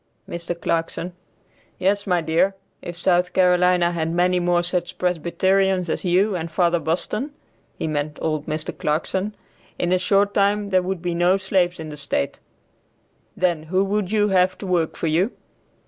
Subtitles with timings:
[0.27, 0.59] Mr.
[0.59, 1.13] Clarkson.
[1.77, 6.79] "Yes, my dear, if South Carolina had many more such Presbyterians as you and Father
[6.79, 7.35] Boston
[7.77, 8.75] (he meant old Mr.
[8.75, 9.35] Clarkson),
[9.77, 12.39] in a short time there would be no slaves in the state;
[13.37, 15.33] then who would you have to work for you?"